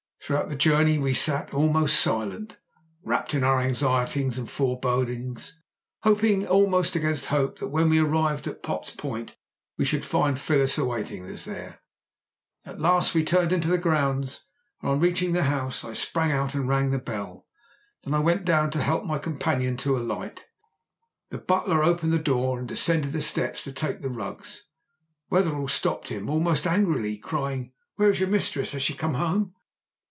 [0.23, 2.57] Throughout the journey we sat almost silent,
[3.03, 5.59] wrapped in our anxieties and forebodings;
[6.03, 9.35] hoping almost against hope that when we arrived at Potts Point
[9.77, 11.81] we should find Phyllis awaiting us there.
[12.65, 14.45] At last we turned into the grounds,
[14.79, 17.47] and on reaching the house I sprang out and rang the bell,
[18.05, 20.45] then I went down to help my companion to alight.
[21.29, 24.65] The butler opened the door and descended the steps to take the rugs.
[25.29, 28.71] Wetherell stopped him almost angrily, crying: "Where is your mistress?
[28.71, 29.55] Has she come home?"